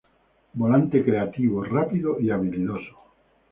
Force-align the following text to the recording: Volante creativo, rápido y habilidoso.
Volante 0.53 1.05
creativo, 1.05 1.63
rápido 1.63 2.19
y 2.19 2.31
habilidoso. 2.31 2.97